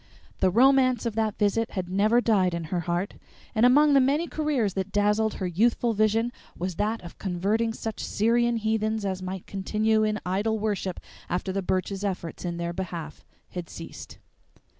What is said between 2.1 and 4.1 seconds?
died in her heart, and among the